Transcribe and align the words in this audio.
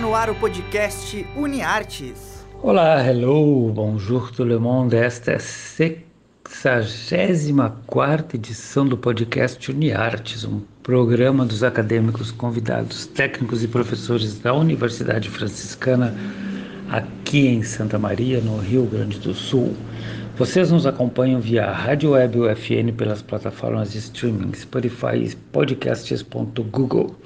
No 0.00 0.14
ar 0.14 0.28
o 0.28 0.34
podcast 0.34 1.26
UniArtes. 1.34 2.44
Olá, 2.62 3.02
hello, 3.02 3.72
bonjour 3.72 4.30
tout 4.30 4.46
le 4.46 4.58
monde. 4.58 4.94
Esta 4.94 5.32
é 5.32 5.36
a 5.36 5.38
64 6.82 8.36
edição 8.36 8.86
do 8.86 8.98
podcast 8.98 9.70
UniArtes, 9.70 10.44
um 10.44 10.60
programa 10.82 11.46
dos 11.46 11.64
acadêmicos 11.64 12.30
convidados, 12.30 13.06
técnicos 13.06 13.64
e 13.64 13.68
professores 13.68 14.38
da 14.38 14.52
Universidade 14.52 15.30
Franciscana 15.30 16.14
aqui 16.90 17.46
em 17.46 17.62
Santa 17.62 17.98
Maria, 17.98 18.42
no 18.42 18.58
Rio 18.58 18.84
Grande 18.84 19.18
do 19.18 19.32
Sul. 19.32 19.74
Vocês 20.36 20.70
nos 20.70 20.86
acompanham 20.86 21.40
via 21.40 21.72
Rádio 21.72 22.10
Web 22.10 22.38
UFN 22.38 22.92
pelas 22.94 23.22
plataformas 23.22 23.92
de 23.92 23.98
streaming 23.98 24.52
Spotify 24.52 25.16
e 25.24 25.34
podcasts.google. 25.34 27.16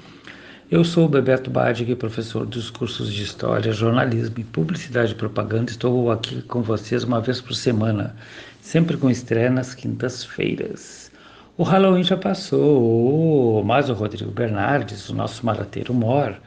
Eu 0.71 0.85
sou 0.85 1.03
o 1.03 1.09
Bebeto 1.09 1.51
Badig, 1.51 1.93
professor 1.95 2.45
dos 2.45 2.69
cursos 2.69 3.11
de 3.11 3.23
História, 3.23 3.73
Jornalismo 3.73 4.35
e 4.37 4.43
Publicidade 4.45 5.11
e 5.11 5.15
Propaganda. 5.15 5.69
Estou 5.69 6.09
aqui 6.09 6.41
com 6.43 6.61
vocês 6.61 7.03
uma 7.03 7.19
vez 7.19 7.41
por 7.41 7.53
semana, 7.53 8.15
sempre 8.61 8.95
com 8.95 9.09
estreia 9.09 9.49
nas 9.49 9.75
quintas-feiras. 9.75 11.11
O 11.57 11.63
Halloween 11.63 12.03
já 12.03 12.15
passou, 12.15 13.61
mas 13.65 13.89
o 13.89 13.93
Rodrigo 13.93 14.31
Bernardes, 14.31 15.09
o 15.09 15.13
nosso 15.13 15.45
marateiro 15.45 15.93
mor, 15.93 16.39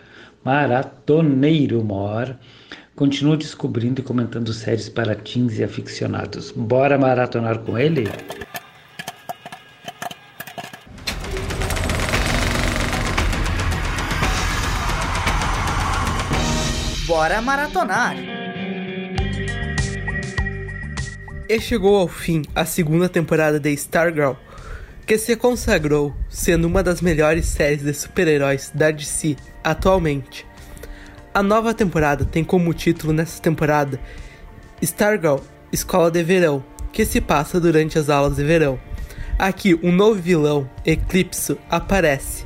maratoneiro 0.43 1.85
mor, 1.85 2.35
continua 2.97 3.37
descobrindo 3.37 4.01
e 4.01 4.05
comentando 4.05 4.55
séries 4.55 4.89
para 4.89 5.15
teens 5.15 5.59
e 5.59 5.65
aficionados. 5.65 6.51
Bora 6.51 6.97
maratonar 6.97 7.59
com 7.59 7.79
ele? 7.79 8.09
Bora 17.15 17.41
maratonar! 17.41 18.17
E 21.49 21.61
chegou 21.61 21.97
ao 21.97 22.09
fim 22.09 22.43
a 22.57 22.65
segunda 22.65 23.09
temporada 23.09 23.61
de 23.61 23.71
Stargirl, 23.71 24.33
que 25.07 25.17
se 25.17 25.37
consagrou 25.37 26.13
sendo 26.29 26.65
uma 26.65 26.83
das 26.83 27.01
melhores 27.01 27.47
séries 27.47 27.85
de 27.85 27.95
super-heróis 27.95 28.73
da 28.75 28.91
DC 28.91 29.37
atualmente. 29.63 30.45
A 31.33 31.41
nova 31.41 31.73
temporada 31.73 32.25
tem 32.25 32.43
como 32.43 32.75
título 32.75 33.13
nessa 33.13 33.41
temporada 33.41 34.01
Stargirl 34.83 35.39
Escola 35.71 36.11
de 36.11 36.25
Verão, 36.25 36.65
que 36.93 37.07
se 37.07 37.21
passa 37.21 37.61
durante 37.61 37.97
as 37.97 38.11
aulas 38.11 38.39
de 38.39 38.43
verão. 38.43 38.77
Aqui, 39.39 39.79
um 39.85 39.93
novo 39.93 40.21
vilão, 40.21 40.69
Eclipso, 40.85 41.57
aparece, 41.71 42.45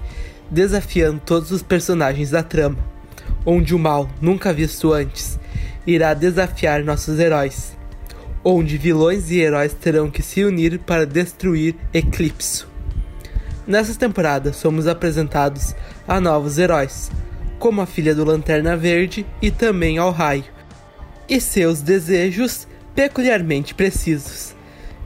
desafiando 0.50 1.22
todos 1.24 1.52
os 1.52 1.62
personagens 1.62 2.32
da 2.32 2.42
trama 2.42 2.97
onde 3.44 3.74
o 3.74 3.78
mal, 3.78 4.08
nunca 4.20 4.52
visto 4.52 4.92
antes, 4.92 5.38
irá 5.86 6.14
desafiar 6.14 6.84
nossos 6.84 7.18
heróis, 7.18 7.76
onde 8.44 8.76
vilões 8.76 9.30
e 9.30 9.38
heróis 9.38 9.72
terão 9.74 10.10
que 10.10 10.22
se 10.22 10.44
unir 10.44 10.78
para 10.80 11.06
destruir 11.06 11.74
Eclipso. 11.92 12.68
Nessa 13.66 13.94
temporada, 13.94 14.52
somos 14.52 14.86
apresentados 14.86 15.74
a 16.06 16.20
novos 16.20 16.58
heróis, 16.58 17.10
como 17.58 17.80
a 17.80 17.86
filha 17.86 18.14
do 18.14 18.24
Lanterna 18.24 18.76
Verde 18.76 19.26
e 19.42 19.50
também 19.50 19.98
ao 19.98 20.10
Raio, 20.10 20.44
e 21.28 21.40
seus 21.40 21.82
desejos 21.82 22.66
peculiarmente 22.94 23.74
precisos, 23.74 24.54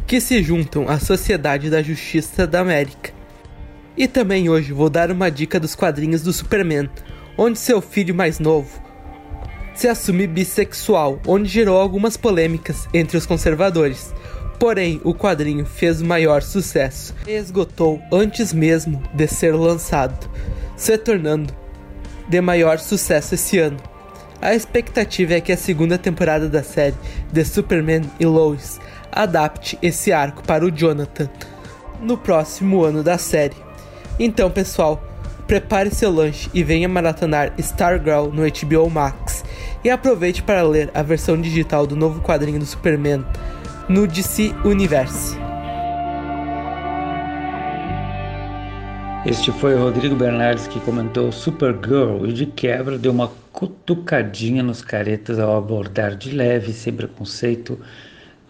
que 0.07 0.21
se 0.21 0.43
juntam 0.43 0.89
à 0.89 0.99
Sociedade 0.99 1.69
da 1.69 1.83
Justiça 1.83 2.47
da 2.47 2.61
América. 2.61 3.13
E 3.97 4.07
também 4.07 4.49
hoje 4.49 4.73
vou 4.73 4.89
dar 4.89 5.11
uma 5.11 5.31
dica 5.31 5.59
dos 5.59 5.75
quadrinhos 5.75 6.23
do 6.23 6.33
Superman, 6.33 6.89
onde 7.37 7.59
seu 7.59 7.81
filho 7.81 8.15
mais 8.15 8.39
novo 8.39 8.83
se 9.75 9.89
assume 9.89 10.27
bissexual, 10.27 11.21
onde 11.27 11.49
gerou 11.49 11.81
algumas 11.81 12.17
polêmicas 12.17 12.87
entre 12.93 13.17
os 13.17 13.27
conservadores. 13.27 14.13
Porém, 14.59 15.01
o 15.03 15.15
quadrinho 15.15 15.65
fez 15.65 16.01
o 16.01 16.05
maior 16.05 16.43
sucesso 16.43 17.15
e 17.27 17.33
esgotou 17.33 18.01
antes 18.13 18.53
mesmo 18.53 19.03
de 19.13 19.27
ser 19.27 19.55
lançado, 19.55 20.31
se 20.77 20.97
tornando 20.99 21.53
de 22.29 22.41
maior 22.41 22.79
sucesso 22.79 23.35
esse 23.35 23.59
ano. 23.59 23.79
A 24.41 24.55
expectativa 24.55 25.35
é 25.35 25.41
que 25.41 25.53
a 25.53 25.57
segunda 25.57 25.99
temporada 25.99 26.49
da 26.49 26.63
série 26.63 26.95
The 27.33 27.45
Superman 27.45 28.03
e 28.21 28.27
Lois 28.27 28.81
adapte 29.11 29.79
esse 29.83 30.13
arco 30.13 30.43
para 30.45 30.65
o 30.65 30.71
Jonathan 30.71 31.29
no 32.01 32.17
próximo 32.17 32.85
ano 32.85 33.03
da 33.03 33.19
série. 33.19 33.57
Então, 34.19 34.51
pessoal, 34.51 35.03
Prepare 35.53 35.91
seu 35.91 36.11
lanche 36.11 36.49
e 36.55 36.65
venha 36.65 36.89
maratonar 36.89 37.53
Stargirl 37.59 38.31
no 38.33 38.41
HBO 38.41 38.89
Max. 38.89 39.45
E 39.85 39.91
aproveite 39.91 40.43
para 40.43 40.63
ler 40.63 40.91
a 40.95 41.03
versão 41.03 41.39
digital 41.39 41.87
do 41.87 41.95
novo 41.95 42.23
quadrinho 42.23 42.59
do 42.59 42.65
Superman 42.65 43.23
no 43.87 44.07
DC 44.07 44.55
Universe. 44.65 45.37
Este 49.27 49.53
foi 49.53 49.75
o 49.75 49.79
Rodrigo 49.79 50.17
Bernardes 50.17 50.67
que 50.67 50.81
comentou 50.81 51.31
Supergirl 51.31 52.25
e 52.25 52.33
de 52.33 52.47
quebra 52.47 52.97
deu 52.97 53.13
uma 53.13 53.31
cutucadinha 53.53 54.63
nos 54.63 54.81
caretas 54.81 55.39
ao 55.39 55.55
abordar 55.55 56.17
de 56.17 56.31
leve, 56.31 56.73
sem 56.73 56.95
preconceito, 56.95 57.79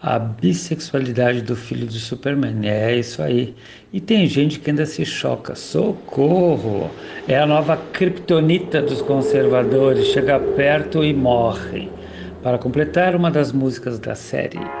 a 0.03 0.19
bissexualidade 0.19 1.41
do 1.43 1.55
filho 1.55 1.87
de 1.87 1.99
Superman. 1.99 2.67
É 2.69 2.95
isso 2.97 3.21
aí. 3.21 3.55
E 3.91 4.01
tem 4.01 4.27
gente 4.27 4.59
que 4.59 4.69
ainda 4.69 4.85
se 4.85 5.05
choca. 5.05 5.55
Socorro! 5.55 6.97
É 7.25 7.37
a 7.39 7.45
nova 7.47 7.77
criptonita 7.77 8.81
dos 8.81 9.01
conservadores. 9.01 10.07
Chega 10.07 10.39
perto 10.39 11.03
e 11.03 11.13
morre. 11.13 11.95
Para 12.41 12.59
completar 12.59 13.15
uma 13.15 13.31
das 13.31 13.51
músicas 13.53 13.99
da 13.99 14.13
série. 14.15 14.75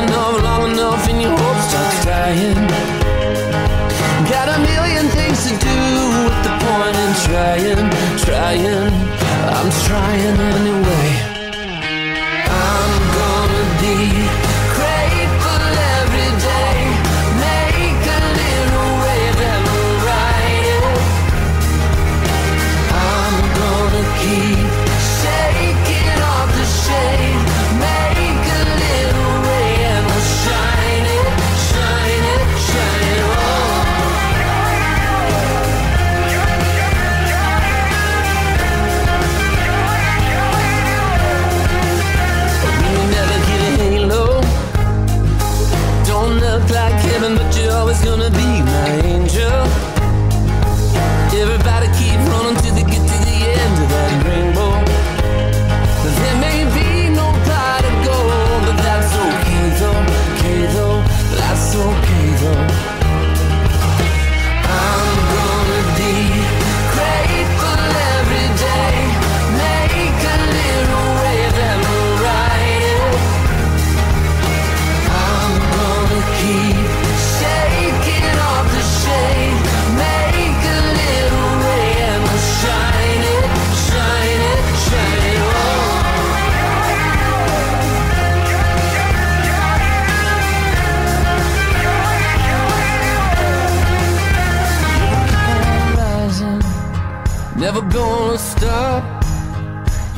long 0.00 0.08
enough, 0.08 0.42
long 0.42 0.70
enough, 0.70 1.08
and 1.08 1.20
your 1.20 1.36
hope 1.36 1.60
starts 1.68 2.04
dying. 2.04 2.66
Got 4.28 4.48
a 4.48 4.58
million 4.60 5.06
things 5.08 5.42
to 5.44 5.52
do 5.58 5.78
with 6.24 6.40
the 6.46 6.54
point 6.64 6.96
in 7.04 7.12
trying, 7.26 7.90
trying. 8.24 8.92
I'm 9.56 9.70
trying 9.86 10.40
anyway. 10.56 11.29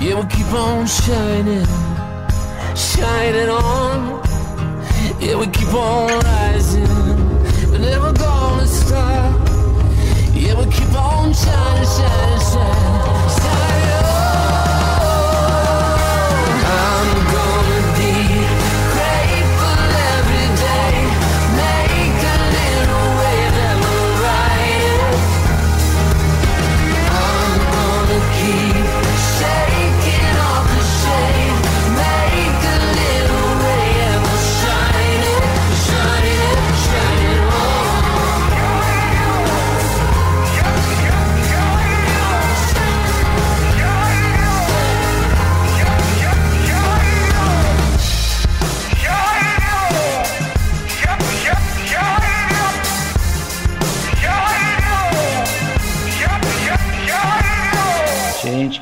Yeah, 0.03 0.15
we'll 0.15 0.27
keep 0.27 0.53
on 0.53 0.85
shining, 0.85 1.65
shining 2.75 3.49
on. 3.49 4.21
Yeah, 5.21 5.37
we 5.37 5.47
keep 5.47 5.73
on 5.73 6.19
rising. 6.25 6.89
We're 7.71 7.79
never 7.79 8.13
gonna 8.13 8.67
stop. 8.67 9.49
Yeah, 10.35 10.59
we 10.59 10.65
keep 10.73 10.93
on 10.93 11.33
shining, 11.33 11.87
shining, 11.87 12.41
shining, 12.51 12.92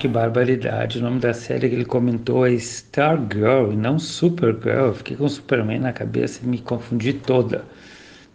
que 0.01 0.09
barbaridade. 0.09 0.99
O 0.99 1.03
nome 1.03 1.21
da 1.21 1.35
série 1.35 1.69
que 1.69 1.75
ele 1.75 1.85
comentou 1.85 2.47
é 2.47 2.53
Stargirl 2.55 3.71
e 3.73 3.77
não 3.77 3.99
Supergirl. 3.99 4.87
Eu 4.87 4.95
fiquei 4.95 5.15
com 5.15 5.29
Superman 5.29 5.81
na 5.81 5.93
cabeça 5.93 6.41
e 6.43 6.47
me 6.49 6.59
confundi 6.59 7.13
toda. 7.13 7.65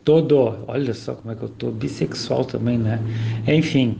Todo. 0.03 0.59
Olha 0.67 0.93
só 0.93 1.15
como 1.15 1.33
é 1.33 1.35
que 1.35 1.41
eu 1.41 1.49
tô. 1.49 1.71
Bissexual 1.71 2.45
também, 2.45 2.77
né? 2.77 2.99
Enfim. 3.47 3.97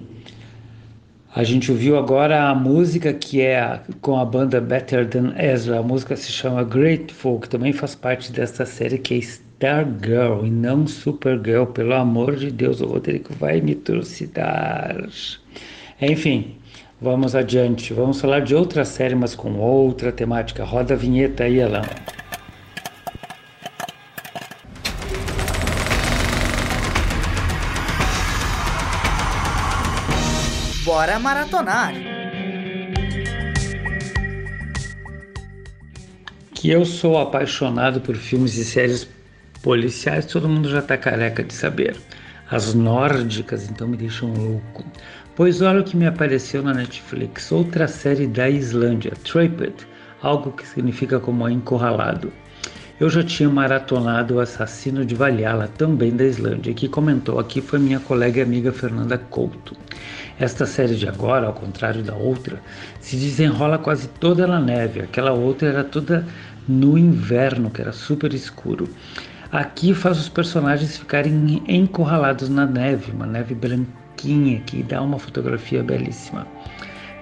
A 1.33 1.43
gente 1.43 1.71
ouviu 1.71 1.97
agora 1.97 2.49
a 2.49 2.55
música 2.55 3.11
que 3.11 3.41
é 3.41 3.81
com 3.99 4.17
a 4.17 4.23
banda 4.23 4.61
Better 4.61 5.09
Than 5.09 5.33
Ezra. 5.35 5.79
A 5.79 5.83
música 5.83 6.15
se 6.15 6.31
chama 6.31 6.63
Grateful, 6.63 7.39
que 7.39 7.49
também 7.49 7.73
faz 7.73 7.95
parte 7.95 8.31
dessa 8.31 8.63
série 8.65 8.99
que 8.99 9.15
é 9.15 9.17
Stargirl 9.17 10.45
e 10.45 10.51
não 10.51 10.85
Supergirl. 10.85 11.65
Pelo 11.65 11.95
amor 11.95 12.35
de 12.35 12.51
Deus, 12.51 12.79
o 12.79 12.85
Rodrigo 12.85 13.33
vai 13.39 13.59
me 13.59 13.73
trucidar. 13.73 14.95
Enfim, 15.99 16.55
vamos 17.01 17.35
adiante. 17.35 17.93
Vamos 17.93 18.21
falar 18.21 18.41
de 18.41 18.55
outra 18.55 18.85
série, 18.85 19.15
mas 19.15 19.35
com 19.35 19.55
outra 19.59 20.11
temática. 20.11 20.63
Roda 20.63 20.93
a 20.93 20.97
vinheta 20.97 21.43
aí, 21.43 21.61
Alan. 21.61 21.83
Bora 30.83 31.19
maratonar! 31.19 31.93
Que 36.53 36.69
eu 36.69 36.85
sou 36.85 37.17
apaixonado 37.17 37.99
por 38.01 38.15
filmes 38.15 38.55
e 38.55 38.63
séries 38.63 39.07
policiais, 39.61 40.25
todo 40.25 40.47
mundo 40.47 40.69
já 40.69 40.81
tá 40.81 40.95
careca 40.95 41.43
de 41.43 41.53
saber. 41.53 41.97
As 42.49 42.73
nórdicas 42.73 43.69
então 43.69 43.87
me 43.87 43.97
deixam 43.97 44.31
louco. 44.31 44.85
Pois 45.35 45.61
olha 45.61 45.81
o 45.81 45.83
que 45.83 45.97
me 45.97 46.07
apareceu 46.07 46.63
na 46.63 46.73
Netflix, 46.73 47.51
outra 47.51 47.89
série 47.89 48.25
da 48.25 48.49
Islândia, 48.49 49.11
Trapped, 49.25 49.85
algo 50.21 50.53
que 50.53 50.65
significa 50.65 51.19
como 51.19 51.49
encurralado. 51.49 52.31
Eu 53.01 53.09
já 53.09 53.21
tinha 53.21 53.49
maratonado 53.49 54.35
O 54.35 54.39
Assassino 54.39 55.05
de 55.05 55.13
Valhalla, 55.13 55.67
também 55.77 56.15
da 56.15 56.23
Islândia, 56.23 56.73
que 56.73 56.87
comentou 56.87 57.37
aqui 57.37 57.59
foi 57.59 57.79
minha 57.79 57.99
colega 57.99 58.39
e 58.39 58.43
amiga 58.43 58.71
Fernanda 58.71 59.17
Couto. 59.17 59.75
Esta 60.39 60.65
série 60.65 60.95
de 60.95 61.05
agora, 61.05 61.47
ao 61.47 61.53
contrário 61.53 62.01
da 62.01 62.15
outra, 62.15 62.61
se 63.01 63.17
desenrola 63.17 63.77
quase 63.77 64.07
toda 64.07 64.47
na 64.47 64.61
neve. 64.61 65.01
Aquela 65.01 65.33
outra 65.33 65.67
era 65.67 65.83
toda 65.83 66.25
no 66.65 66.97
inverno, 66.97 67.69
que 67.69 67.81
era 67.81 67.91
super 67.91 68.33
escuro. 68.33 68.87
Aqui 69.51 69.93
faz 69.93 70.17
os 70.17 70.29
personagens 70.29 70.97
ficarem 70.97 71.61
encurralados 71.67 72.47
na 72.47 72.65
neve, 72.65 73.11
uma 73.11 73.25
neve 73.25 73.53
que 74.15 74.83
dá 74.83 75.01
uma 75.01 75.19
fotografia 75.19 75.83
belíssima. 75.83 76.47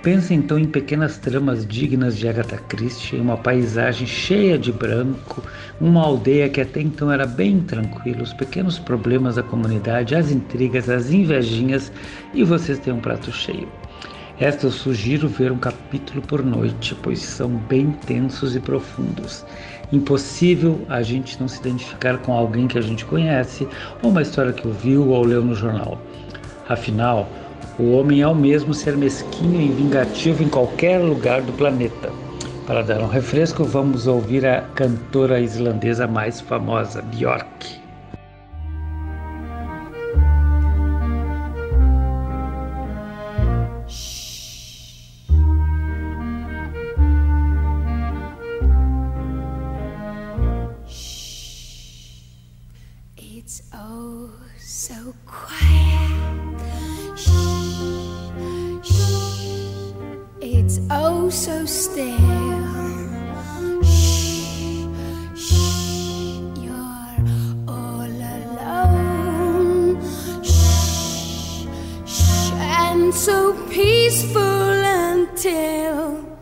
Pensa 0.03 0.33
então 0.33 0.59
em 0.59 0.65
pequenas 0.65 1.17
tramas 1.17 1.65
dignas 1.65 2.17
de 2.17 2.27
Agatha 2.27 2.57
Christie, 2.57 3.15
uma 3.15 3.37
paisagem 3.37 4.05
cheia 4.05 4.57
de 4.57 4.69
branco, 4.69 5.41
uma 5.79 6.01
aldeia 6.01 6.49
que 6.49 6.59
até 6.59 6.81
então 6.81 7.09
era 7.09 7.25
bem 7.25 7.61
tranquila, 7.61 8.21
os 8.21 8.33
pequenos 8.33 8.77
problemas 8.77 9.35
da 9.35 9.43
comunidade, 9.43 10.13
as 10.13 10.29
intrigas, 10.29 10.89
as 10.89 11.09
invejinhas 11.09 11.89
e 12.33 12.43
vocês 12.43 12.79
têm 12.79 12.93
um 12.93 12.99
prato 12.99 13.31
cheio. 13.31 13.69
Esta 14.39 14.65
eu 14.65 14.71
sugiro 14.71 15.29
ver 15.29 15.53
um 15.53 15.57
capítulo 15.57 16.21
por 16.21 16.43
noite, 16.43 16.93
pois 17.01 17.21
são 17.21 17.51
bem 17.51 17.91
tensos 18.05 18.57
e 18.57 18.59
profundos. 18.59 19.45
Impossível 19.89 20.85
a 20.89 21.01
gente 21.01 21.39
não 21.39 21.47
se 21.47 21.59
identificar 21.61 22.17
com 22.17 22.33
alguém 22.33 22.67
que 22.67 22.77
a 22.77 22.81
gente 22.81 23.05
conhece, 23.05 23.65
ou 24.01 24.09
uma 24.09 24.21
história 24.21 24.51
que 24.51 24.67
ouviu 24.67 25.07
ou 25.07 25.23
leu 25.23 25.45
no 25.45 25.55
jornal. 25.55 26.01
Afinal, 26.67 27.27
o 27.77 27.91
homem 27.91 28.21
é 28.21 28.27
o 28.27 28.35
mesmo 28.35 28.73
ser 28.73 28.95
mesquinho 28.95 29.59
e 29.61 29.69
vingativo 29.69 30.43
em 30.43 30.49
qualquer 30.49 30.99
lugar 30.99 31.41
do 31.41 31.51
planeta. 31.53 32.11
Para 32.65 32.81
dar 32.81 33.01
um 33.01 33.07
refresco, 33.07 33.65
vamos 33.65 34.07
ouvir 34.07 34.45
a 34.45 34.61
cantora 34.61 35.39
islandesa 35.39 36.07
mais 36.07 36.39
famosa, 36.39 37.01
Björk. 37.01 37.82
So 61.29 61.65
still. 61.65 62.17
Shh, 63.83 64.85
shh. 65.35 66.39
You're 66.61 67.17
all 67.67 68.01
alone. 68.37 70.01
Shh, 70.43 71.65
shh. 72.05 72.51
And 72.53 73.13
so 73.13 73.53
peaceful 73.69 74.41
until. 74.41 76.32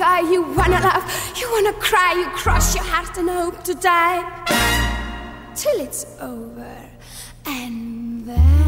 You 0.00 0.42
wanna 0.42 0.80
love. 0.80 1.04
You 1.36 1.50
wanna 1.52 1.74
cry, 1.74 2.14
you 2.14 2.26
cross 2.30 2.74
your 2.74 2.84
heart 2.84 3.18
and 3.18 3.28
hope 3.28 3.62
to 3.64 3.74
die 3.74 4.22
till 5.54 5.78
it's 5.80 6.06
over, 6.20 6.74
and 7.44 8.24
then 8.24 8.59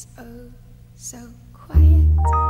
It's 0.00 0.06
oh 0.18 0.50
so 0.94 1.18
quiet. 1.52 2.49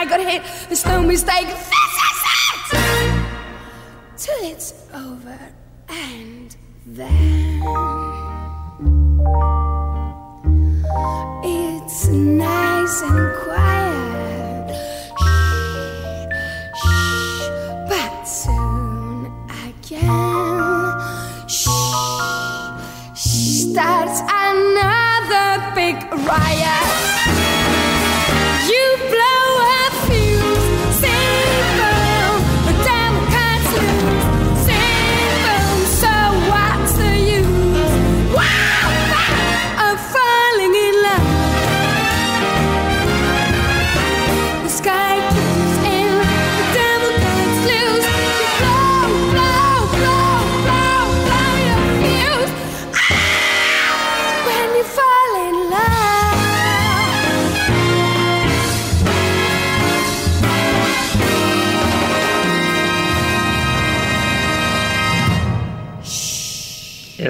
I 0.00 0.06
got 0.06 0.20
hit. 0.20 0.42
There's 0.68 0.86
no 0.86 1.02
mistake. 1.02 1.46
This 1.46 1.60
is 2.08 2.22
it! 2.32 2.88
Till 4.16 4.50
it's 4.50 4.72
over 4.94 5.38
and 5.90 6.56
then 6.86 7.62
it's 11.44 12.08
nice 12.08 13.02
and 13.02 13.36
quiet. 13.44 14.70
Shh, 15.20 16.24
shh, 16.80 17.48
but 17.90 18.24
soon 18.24 19.26
again, 19.66 20.96
shh, 21.46 21.68
starts 23.20 24.20
another 24.32 25.74
big 25.74 25.96
riot. 26.26 26.89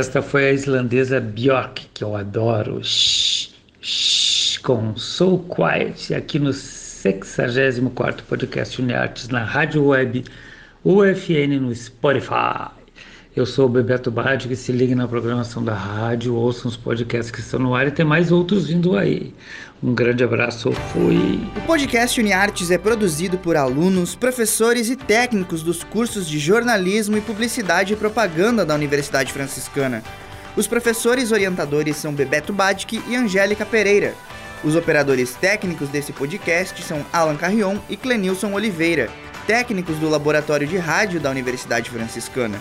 Esta 0.00 0.22
foi 0.22 0.46
a 0.46 0.52
islandesa 0.52 1.20
Björk, 1.20 1.90
que 1.92 2.02
eu 2.02 2.16
adoro, 2.16 2.82
shh, 2.82 3.50
shh, 3.82 4.56
com 4.62 4.96
So 4.96 5.36
Quiet, 5.40 6.14
aqui 6.14 6.38
no 6.38 6.48
64º 6.52 8.22
podcast 8.22 8.80
Uniartes 8.80 9.28
na 9.28 9.44
rádio 9.44 9.84
web 9.88 10.24
UFN 10.82 11.60
no 11.60 11.74
Spotify. 11.74 12.79
Eu 13.36 13.46
sou 13.46 13.66
o 13.66 13.68
Bebeto 13.68 14.10
Badi, 14.10 14.48
que 14.48 14.56
se 14.56 14.72
ligue 14.72 14.92
na 14.92 15.06
programação 15.06 15.62
da 15.62 15.72
rádio, 15.72 16.34
ouçam 16.34 16.68
os 16.68 16.76
podcasts 16.76 17.30
que 17.30 17.38
estão 17.38 17.60
no 17.60 17.76
ar 17.76 17.86
e 17.86 17.92
tem 17.92 18.04
mais 18.04 18.32
outros 18.32 18.66
vindo 18.66 18.98
aí. 18.98 19.32
Um 19.80 19.94
grande 19.94 20.24
abraço, 20.24 20.72
fui! 20.72 21.40
O 21.56 21.60
podcast 21.60 22.20
UniArtes 22.20 22.72
é 22.72 22.76
produzido 22.76 23.38
por 23.38 23.56
alunos, 23.56 24.16
professores 24.16 24.90
e 24.90 24.96
técnicos 24.96 25.62
dos 25.62 25.84
cursos 25.84 26.26
de 26.26 26.40
jornalismo 26.40 27.16
e 27.16 27.20
publicidade 27.20 27.92
e 27.92 27.96
propaganda 27.96 28.66
da 28.66 28.74
Universidade 28.74 29.32
Franciscana. 29.32 30.02
Os 30.56 30.66
professores 30.66 31.30
orientadores 31.30 31.98
são 31.98 32.12
Bebeto 32.12 32.52
Badic 32.52 33.00
e 33.08 33.14
Angélica 33.14 33.64
Pereira. 33.64 34.12
Os 34.64 34.74
operadores 34.74 35.36
técnicos 35.36 35.88
desse 35.88 36.12
podcast 36.12 36.82
são 36.82 37.06
Alan 37.12 37.36
Carrion 37.36 37.76
e 37.88 37.96
Clenilson 37.96 38.52
Oliveira, 38.52 39.08
técnicos 39.46 39.98
do 39.98 40.08
Laboratório 40.08 40.66
de 40.66 40.76
Rádio 40.76 41.20
da 41.20 41.30
Universidade 41.30 41.90
Franciscana. 41.90 42.60